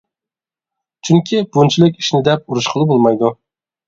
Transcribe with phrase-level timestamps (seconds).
[1.09, 3.31] چۈنكى بۇنچىلىك ئىشنى دەپ ئۇرۇشقىلى بولمايدۇ.